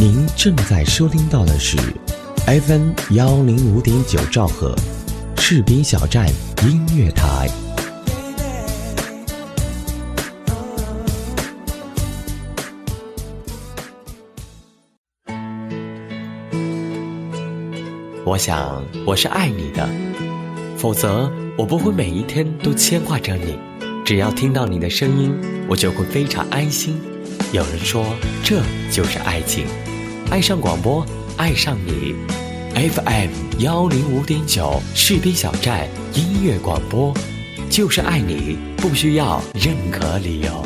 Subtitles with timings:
[0.00, 1.76] 您正在收听到的是
[2.46, 4.74] FM 幺零五点九兆赫，
[5.36, 6.26] 士兵小站
[6.62, 7.46] 音乐台。
[18.24, 19.86] 我想我是爱你的，
[20.78, 23.58] 否则我不会每一天都牵挂着你。
[24.02, 25.30] 只要听到你的声音，
[25.68, 26.98] 我就会非常安心。
[27.52, 28.06] 有人说，
[28.42, 29.66] 这就是爱情，
[30.30, 31.04] 爱上广播，
[31.36, 32.14] 爱上你。
[32.72, 37.12] FM 幺零五点九士兵小站音乐广播，
[37.68, 40.62] 就是爱你，不需要任何理由。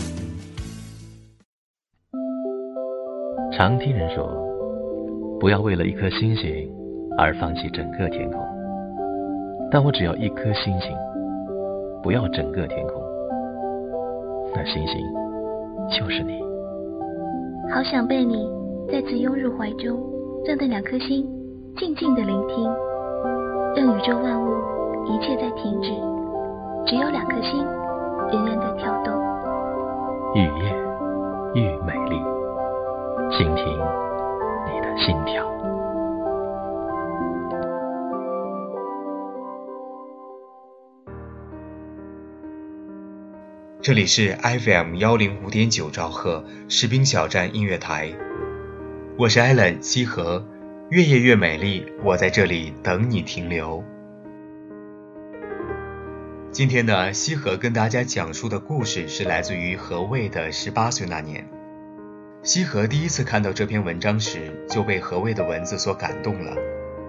[3.56, 4.28] 常听人说，
[5.40, 6.70] 不要为了一颗星星
[7.16, 8.38] 而放弃整个天空。
[9.72, 10.90] 但我只要一颗星星，
[12.02, 13.02] 不要整个天空。
[14.54, 15.00] 那星星
[15.98, 16.38] 就是你。
[17.74, 18.46] 好想被你
[18.90, 19.98] 再次拥入怀中，
[20.46, 21.26] 让那两颗心
[21.76, 22.72] 静静的聆听，
[23.74, 24.54] 让宇宙万物
[25.06, 25.90] 一切在停止，
[26.86, 27.64] 只有两颗心
[28.30, 29.14] 仍然在跳动。
[30.34, 30.74] 雨夜
[31.54, 32.16] 愈美丽，
[33.36, 33.64] 倾听
[34.66, 35.44] 你的心跳。
[43.82, 48.10] 这里是 FM 幺零五点九兆赫士兵小站音乐台，
[49.16, 50.44] 我是 Allen 西河，
[50.90, 53.84] 越夜越美丽，我在这里等你停留。
[56.50, 61.48] 今天呢，西河跟大家讲述的故事是来自于何谓的十八岁那年。
[62.42, 66.56] 西河第一次看到这篇文章时，就被何谓的文字所感动了。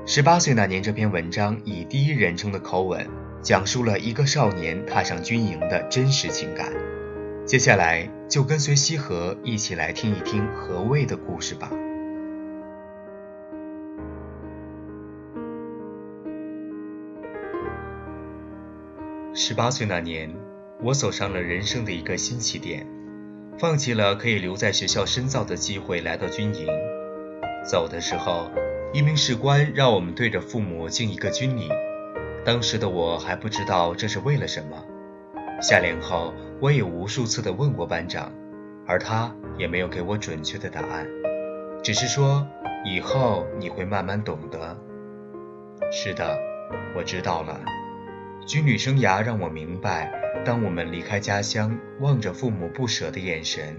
[0.05, 3.03] 十八岁那年这篇文章以第一人称的口吻。
[3.41, 6.71] 讲述了一个少年踏上军营的真实情感。
[7.45, 11.71] 接下来就跟随西河一起来听一听何谓的故事吧。
[19.37, 20.33] 十八岁那年，
[20.81, 22.87] 我走上了人生的一个新起点，
[23.59, 26.65] 放弃了可以留在学校深造的机会，来到军营。
[27.69, 28.49] 走的时候，
[28.93, 31.67] 一名士官让我们对着父母敬一个军礼。
[32.45, 34.81] 当时的我还不知道这是为了什么。
[35.61, 38.31] 下连后，我也无数次的问过班长，
[38.87, 41.05] 而他也没有给我准确的答案，
[41.83, 42.47] 只是说
[42.85, 44.77] 以后你会慢慢懂得。
[45.91, 46.39] 是的，
[46.95, 47.59] 我知道了。
[48.45, 50.11] 军旅生涯让我明白，
[50.45, 53.75] 当我们离开家乡，望着父母不舍的眼神，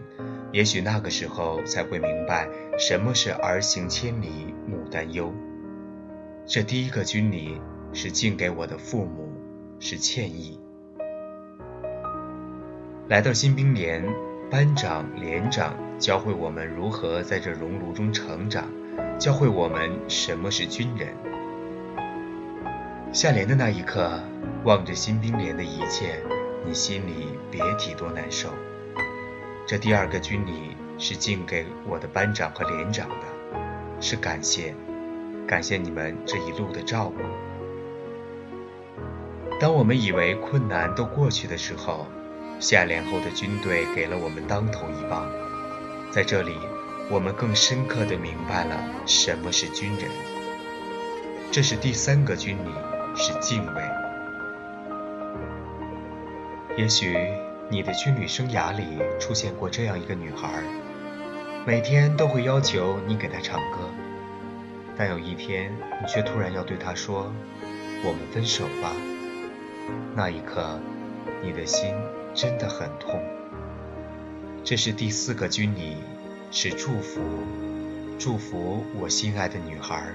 [0.52, 5.32] 也许那个时候才会明白什么是儿行千里母担忧。
[6.46, 7.60] 这第一个军礼。
[7.92, 9.32] 是敬给我的父母，
[9.78, 10.60] 是歉意。
[13.08, 14.04] 来到新兵连，
[14.50, 18.70] 班长、连长教会我们如何在这熔炉中成长，
[19.18, 21.08] 教会我们什么是军人。
[23.16, 24.20] 下连的那一刻，
[24.64, 26.22] 望着新兵连的一切，
[26.66, 28.50] 你心里别提多难受。
[29.66, 33.14] 这第二个军礼是敬给我的班长和连长的，
[34.02, 34.74] 是感谢，
[35.48, 37.22] 感谢你们这一路的照顾。
[39.58, 42.06] 当我们以为困难都过去的时候，
[42.60, 45.26] 下连后的军队给了我们当头一棒。
[46.10, 46.54] 在这里，
[47.10, 48.76] 我们更深刻地明白了
[49.06, 50.10] 什么是军人。
[51.50, 52.70] 这是第三个军礼，
[53.16, 53.82] 是敬畏。
[56.76, 57.16] 也许
[57.70, 60.62] 你的军旅生涯里出现过这样一个女孩，
[61.66, 63.78] 每天都会要求你给她唱歌，
[64.96, 65.72] 但有一天
[66.02, 67.32] 你却突然要对她说
[68.04, 68.92] ：“我们分手吧。”
[70.14, 70.78] 那一刻，
[71.42, 71.94] 你的心
[72.34, 73.20] 真的很痛。
[74.62, 75.96] 这是第四个军礼，
[76.50, 77.20] 是祝福，
[78.18, 80.08] 祝福我心爱的女孩。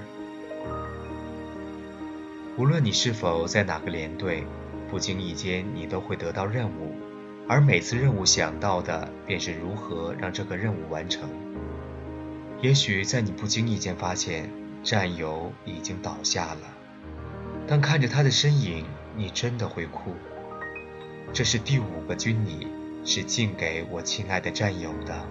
[2.61, 4.43] 无论你是否在哪个连队，
[4.87, 6.93] 不经意间你都会得到任务，
[7.47, 11.27] 而每次任务想到的便是如何让这个任务完成。
[12.61, 14.47] 也许在你不经意间发现，
[14.83, 16.59] 战友已经倒下了，
[17.65, 18.85] 当看着他的身影。
[19.17, 20.13] 你真的会哭。
[21.33, 22.67] 这是第五个军礼，
[23.03, 25.25] 是敬给我亲爱的战友的，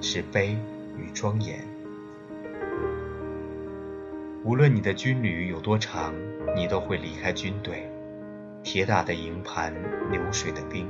[0.00, 0.58] 是悲
[0.98, 1.64] 与庄严。
[4.44, 6.12] 无论你的军旅有多长，
[6.54, 7.90] 你都会离开军队。
[8.62, 9.74] 铁打的营盘，
[10.10, 10.88] 流水的兵。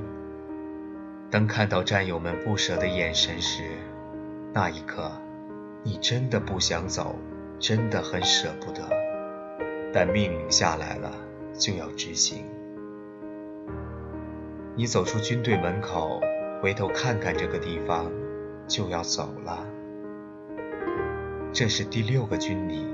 [1.31, 3.63] 当看到战友们不舍的眼神时，
[4.53, 5.11] 那一刻，
[5.83, 7.17] 你真的不想走，
[7.59, 8.89] 真的很舍不得。
[9.93, 11.13] 但命令下来了。
[11.55, 12.47] 就要执行。
[14.75, 16.19] 你走出军队门口，
[16.63, 18.11] 回头看看这个地方，
[18.67, 19.67] 就要走了。
[21.53, 22.87] 这是第六个军礼，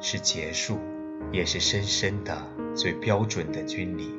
[0.00, 0.78] 是结束，
[1.34, 2.42] 也是深深的、
[2.74, 4.14] 最标准的军礼。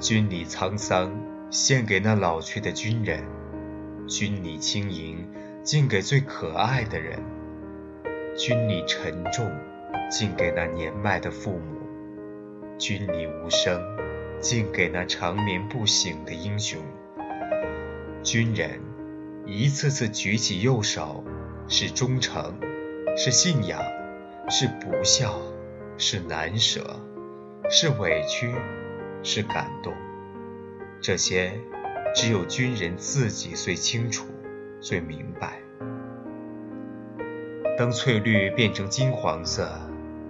[0.00, 1.14] 军礼沧桑，
[1.50, 3.20] 献给那老去的军人；
[4.08, 5.26] 军礼轻盈，
[5.62, 7.20] 敬给最可爱的人；
[8.36, 9.50] 军礼沉重，
[10.10, 11.78] 敬给那年迈的父母；
[12.76, 13.80] 军礼无声，
[14.40, 16.82] 敬给那长眠不醒的英雄。
[18.22, 18.80] 军人
[19.46, 21.24] 一次次举起右手。
[21.66, 22.58] 是忠诚，
[23.16, 23.80] 是信仰，
[24.50, 25.40] 是不孝，
[25.96, 27.00] 是难舍，
[27.70, 28.54] 是委屈，
[29.22, 29.92] 是感动。
[31.00, 31.52] 这些
[32.14, 34.26] 只有军人自己最清楚、
[34.80, 35.60] 最明白。
[37.78, 39.68] 当翠绿变成金黄色，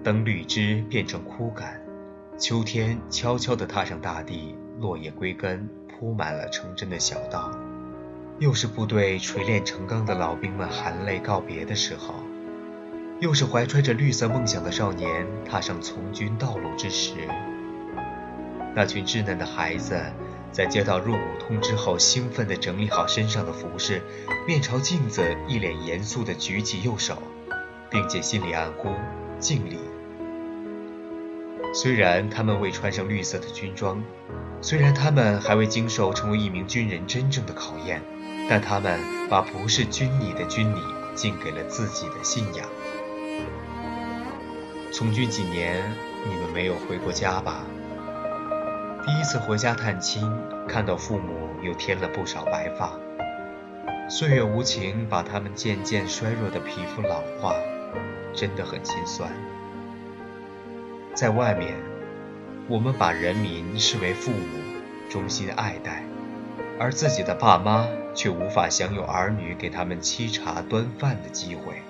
[0.02, 1.80] 当绿枝变成枯干，
[2.38, 7.50] 秋天悄悄地踏上大地，落叶归根，铺满了城镇的小道。
[8.38, 12.14] 又是部队锤炼成钢的老兵们含泪告别的时候，
[13.20, 17.12] 又是怀揣着绿色梦想的少年踏上从军道路之时。
[18.74, 20.00] 那群稚嫩的孩子
[20.50, 24.02] 在接到入伍通知后，兴奋地整理好身上的服饰，
[24.46, 27.22] 面朝镜子，一脸严肃地举起右手，
[27.88, 28.90] 并且心里暗呼
[29.38, 29.78] 敬礼。
[31.72, 34.02] 虽然他们未穿上绿色的军装，
[34.60, 38.02] 虽然他们还未经受成为一名军人真正的考验。
[38.46, 39.00] 但他们
[39.30, 40.78] 把不是军礼的军礼
[41.14, 42.68] 敬给了自己的信仰。
[44.92, 45.82] 从军几年，
[46.28, 47.64] 你们没有回过家吧？
[49.04, 50.30] 第一次回家探亲，
[50.68, 52.92] 看到父母又添了不少白发，
[54.08, 57.54] 岁月无情把他们渐渐衰弱的皮肤老化，
[58.32, 59.30] 真的很心酸。
[61.14, 61.74] 在外面，
[62.68, 64.58] 我们把人民视为父母，
[65.10, 66.04] 衷心爱戴，
[66.78, 67.86] 而自己的爸妈。
[68.16, 71.82] 却无法享有儿女给他们沏茶端饭的机会，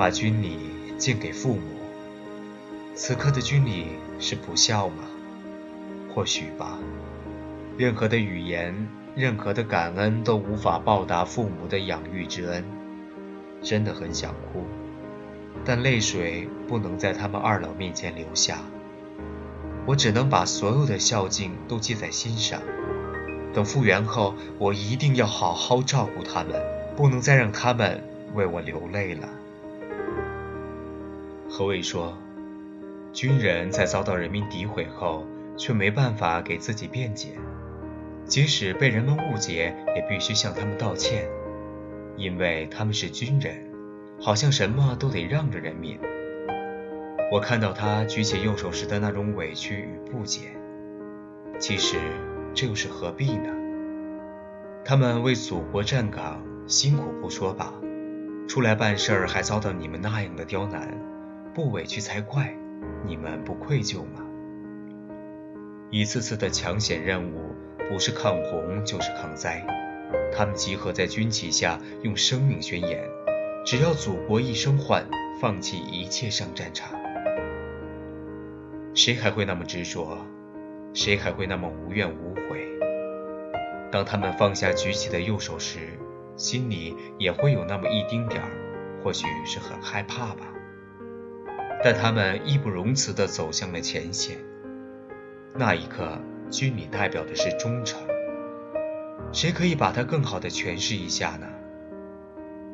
[0.00, 0.56] 把军礼
[0.96, 1.60] 敬给父母。
[2.94, 3.88] 此刻的军礼
[4.18, 5.04] 是不孝吗？
[6.08, 6.78] 或许吧。
[7.76, 12.64] 任何的语言，任何的感恩都无法报答父母的养育之恩。
[13.60, 14.64] 真的很想哭，
[15.66, 18.56] 但泪水不能在他们二老面前流下。
[19.84, 22.62] 我只能把所有的孝敬都记在心上。
[23.52, 26.58] 等复原后，我一定要好好照顾他们，
[26.96, 29.28] 不能再让他们为我流泪了。
[31.52, 32.16] 何伟说，
[33.12, 35.26] 军人在遭到人民诋毁后，
[35.56, 37.30] 却没办法给自己辩解，
[38.24, 41.28] 即使被人们误解，也必须向他们道歉，
[42.16, 43.56] 因为他们是军人，
[44.20, 45.98] 好像什么都得让着人民。
[47.32, 50.52] 我看到他举起右手时的那种委屈与不解，
[51.58, 51.98] 其实。
[52.52, 53.48] 这又是何必呢？
[54.84, 57.72] 他们为祖国站岗，辛苦不说吧，
[58.48, 60.98] 出来办事儿还遭到你们那样的刁难，
[61.52, 62.54] 不委屈才怪！
[63.04, 64.24] 你们不愧疚吗？
[65.90, 67.54] 一次次的抢险任务，
[67.88, 69.66] 不是抗洪就是抗灾，
[70.32, 73.02] 他们集合在军旗下，用生命宣言：
[73.66, 75.04] 只要祖国一声唤，
[75.40, 76.96] 放弃一切上战场。
[78.94, 80.18] 谁还会那么执着？
[80.94, 82.64] 谁还会那么无怨无悔？
[83.90, 85.98] 当他们放下举起的右手时，
[86.36, 88.48] 心里也会有那么一丁点儿，
[89.02, 90.49] 或许是很害怕吧。
[91.82, 94.36] 但他们义不容辞地走向了前线。
[95.54, 96.18] 那一刻，
[96.50, 98.00] 军礼代表的是忠诚。
[99.32, 101.46] 谁可以把它更好地诠释一下呢？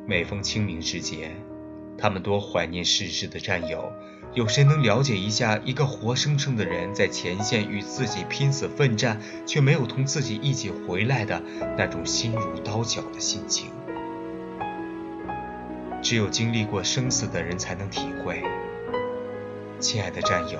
[0.05, 1.31] 每逢清明时节。
[1.97, 3.91] 他们多怀念逝世的战友，
[4.33, 11.41] 有谁能了解一下一个活生生的人在前线与自己拼死奋战，却没有同自己一起回来的
[11.75, 13.71] 那种心如刀绞的心情？
[16.03, 18.43] 只有经历过生死的人才能体会。
[19.79, 20.59] 亲爱的战友，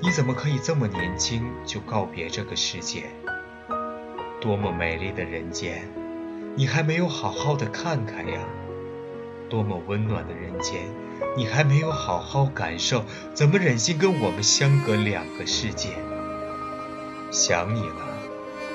[0.00, 3.10] 你怎么可以这么年轻就告别这个世界？
[4.40, 5.88] 多么美丽的人间，
[6.54, 8.40] 你还没有好好的看看呀！
[9.50, 10.82] 多么温暖的人间，
[11.36, 15.90] 你还没有好好感受，怎么忍心跟我们相隔两个世界？
[17.32, 18.06] 想你了，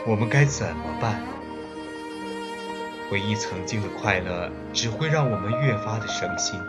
[0.06, 1.22] 我们该怎么办？
[3.10, 6.60] 回忆曾经的快乐，只会让我们越发的伤心。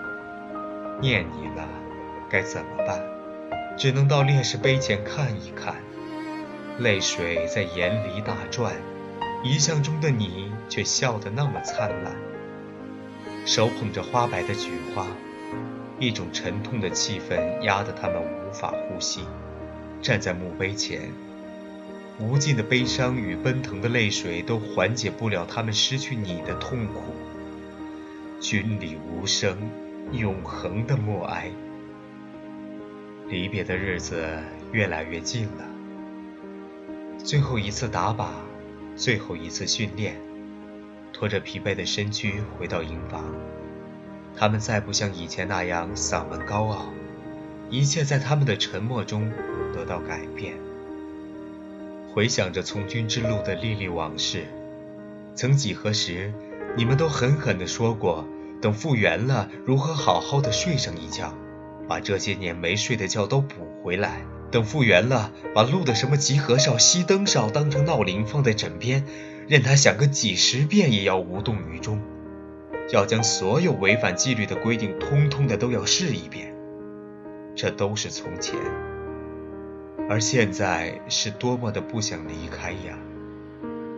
[1.00, 1.68] 念你了，
[2.30, 3.02] 该怎么办？
[3.76, 5.76] 只能到烈士碑前看一看，
[6.78, 8.74] 泪水在眼里打转，
[9.44, 12.12] 遗像中的你却笑得那么灿烂。
[13.46, 15.06] 手捧着花白的菊花，
[16.00, 19.20] 一种沉痛的气氛压得他们无法呼吸。
[20.02, 21.12] 站在墓碑前，
[22.18, 27.14] 无尽的悲伤与奔腾的泪水都缓解不了他们失去你的痛苦。
[28.40, 29.56] 军礼无声，
[30.12, 31.50] 永恒的默哀。
[33.30, 34.26] 离别的日子
[34.72, 35.68] 越来越近了，
[37.22, 38.28] 最后一次打靶，
[38.96, 40.16] 最后一次训练，
[41.12, 43.22] 拖着疲惫的身躯回到营房。
[44.34, 46.86] 他们再不像以前那样嗓门高傲，
[47.68, 49.30] 一切在他们的沉默中
[49.74, 50.54] 得到改变。
[52.14, 54.46] 回想着从军之路的历历往事，
[55.34, 56.32] 曾几何时，
[56.76, 58.26] 你们都狠狠地说过，
[58.62, 61.34] 等复员了，如何好好的睡上一觉，
[61.88, 64.20] 把这些年没睡的觉都补回来。
[64.50, 69.04] 等复原了，把录的什么集合哨、熄灯哨当成闹铃放在枕边，
[69.46, 72.00] 任他响个几十遍也要无动于衷。
[72.90, 76.54] 要将所有违反纪律的规定通通的都要试一遍，
[77.54, 78.58] 这都是从前，
[80.08, 82.98] 而现在是多么的不想离开呀！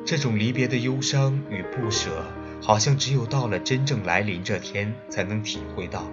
[0.05, 2.25] 这种离别的忧伤与不舍，
[2.61, 6.11] 好像只有到了真正来临这天才能体会到，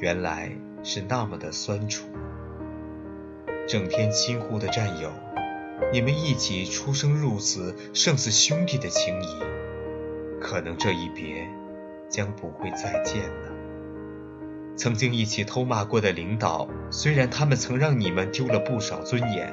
[0.00, 0.50] 原来
[0.82, 2.06] 是那么的酸楚。
[3.68, 5.10] 整天亲呼的战友，
[5.92, 9.38] 你们一起出生入死，胜似兄弟的情谊，
[10.40, 11.48] 可能这一别。
[12.08, 13.50] 将不会再见了。
[14.76, 19.52] 曾经一起偷骂过的领导，虽然他们曾让你们丢了不少尊严，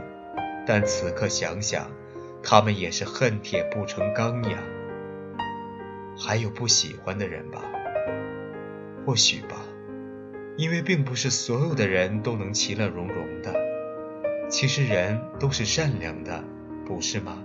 [0.63, 1.89] 但此刻想想，
[2.43, 4.59] 他们也是恨铁不成钢呀。
[6.15, 7.63] 还有不喜欢的人吧？
[9.03, 9.65] 或许吧，
[10.57, 13.53] 因为并不是所有的人都能其乐融融的。
[14.49, 16.43] 其实人都是善良的，
[16.85, 17.43] 不是吗？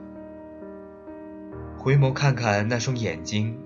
[1.78, 3.58] 回眸看看那双眼睛。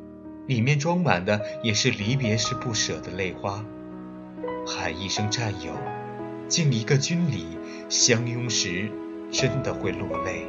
[0.49, 3.65] 里面装满的也是离别时不舍的泪花，
[4.67, 5.73] 喊一声战友，
[6.49, 7.47] 敬一个军礼，
[7.89, 8.91] 相拥时
[9.31, 10.45] 真的会落泪，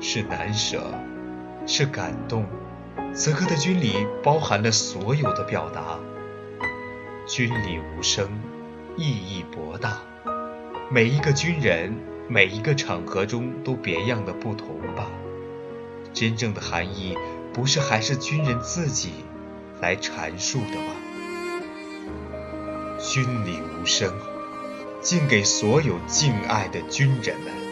[0.00, 0.94] 是难舍，
[1.66, 2.46] 是感动。
[3.12, 5.98] 此刻的军礼包含了所有的表达，
[7.26, 8.28] 军礼无声，
[8.96, 10.00] 意义博大。
[10.88, 11.92] 每一个军人，
[12.28, 15.10] 每一个场合中都别样的不同吧，
[16.12, 17.18] 真正的含义。
[17.52, 19.24] 不是还是军人自己
[19.80, 20.94] 来阐述的吗？
[23.00, 24.12] 军礼无声，
[25.00, 27.65] 敬给所有敬爱的军人们。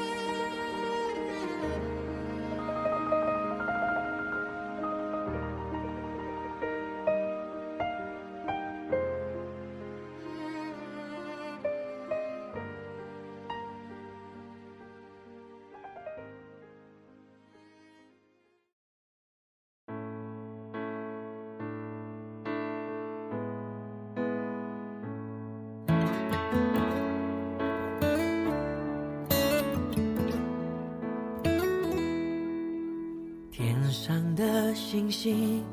[33.94, 35.64] 上的星星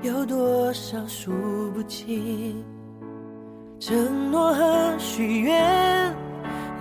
[0.00, 1.30] 有多少数
[1.72, 2.64] 不清，
[3.78, 6.16] 承诺和许愿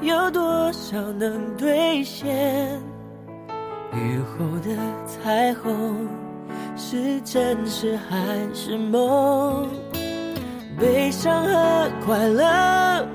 [0.01, 2.81] 有多少能兑现？
[3.91, 6.07] 雨后的彩虹
[6.77, 8.15] 是真实还
[8.53, 9.67] 是梦？
[10.79, 13.05] 悲伤和快乐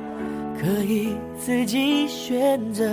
[0.61, 2.85] 可以自己选择。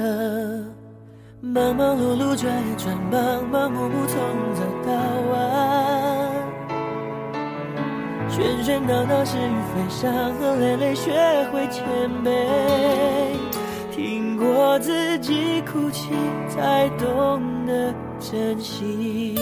[1.40, 4.18] 忙忙碌碌，转呀转，忙忙碌碌，从
[4.56, 4.92] 早到
[5.32, 5.38] 晚，
[8.28, 11.12] 喧喧闹闹，是与非，伤痕累累，学
[11.52, 11.86] 会谦
[12.26, 12.32] 卑，
[13.92, 16.12] 听过自己哭泣，
[16.50, 19.36] 才懂得珍惜。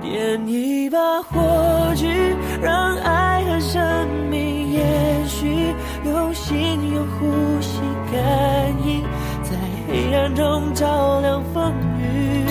[0.00, 5.74] 点一把火炬，让爱和生命延续，
[6.04, 7.80] 用心，用呼吸。
[8.12, 8.65] 感
[10.36, 12.44] 中照亮风雨，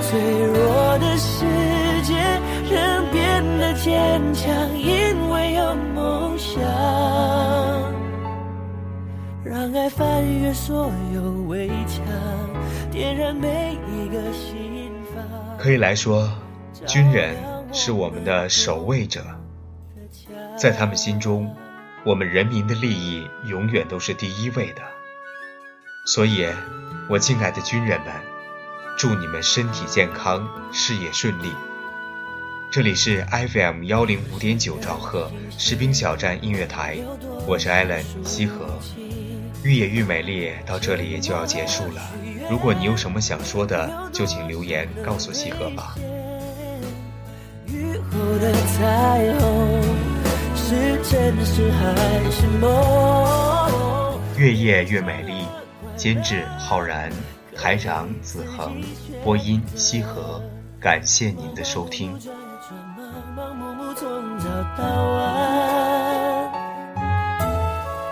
[0.00, 1.44] 脆弱的世
[2.02, 2.14] 界
[2.74, 6.62] 人变得坚强，因为有梦想，
[9.44, 12.02] 让爱翻越所有围墙，
[12.90, 15.22] 点燃每一个心房。
[15.58, 16.26] 可以来说，
[16.86, 17.36] 军人
[17.70, 19.20] 是我们的守卫者，
[20.56, 21.54] 在他们心中。
[22.04, 24.82] 我们人民的利益永远都是第一位的，
[26.04, 26.44] 所以，
[27.08, 28.08] 我敬爱的军人们，
[28.98, 31.52] 祝你们身体健康，事业顺利。
[32.72, 36.98] 这里是 FM 幺零五点九兆赫士兵小站音乐台，
[37.46, 38.66] 我是艾伦西河。
[39.62, 42.02] 愈野愈美丽，到这里就要结束了。
[42.50, 45.94] 如果你有什么想说的，就请留言告诉西河吧。
[47.68, 49.82] 雨后的彩虹。
[50.54, 54.20] 是真实还是梦？
[54.38, 55.41] 越夜越美丽，
[55.96, 57.10] 监制浩然，
[57.56, 58.82] 台长子恒，
[59.22, 60.42] 播音西河，
[60.80, 62.18] 感谢您的收听。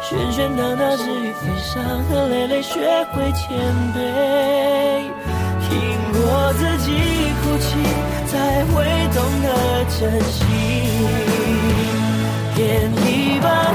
[0.03, 2.81] 喧喧荡荡，至于悲伤和累累，学
[3.13, 3.57] 会谦
[3.95, 3.97] 卑。
[5.69, 5.71] 听
[6.13, 6.91] 过自己
[7.43, 7.69] 哭泣，
[8.27, 8.85] 才会
[9.15, 9.49] 懂得
[9.89, 10.37] 珍惜。
[12.57, 13.70] 点一把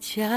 [0.00, 0.28] 家。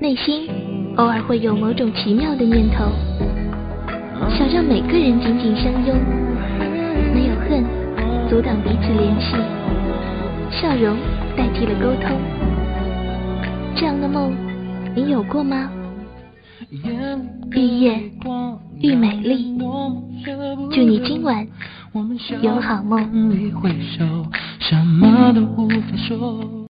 [0.00, 0.48] 内心
[0.96, 2.86] 偶尔会有某种奇妙的念头，
[4.30, 6.27] 想让每个人紧紧相拥，
[8.28, 9.36] 阻挡彼此联系，
[10.50, 10.98] 笑容
[11.34, 12.14] 代替了沟通。
[13.74, 14.36] 这样的梦，
[14.94, 15.70] 你有过吗？
[17.52, 17.98] 愈夜
[18.80, 19.56] 愈美丽，
[20.70, 21.46] 祝你今晚
[22.42, 23.08] 有好梦。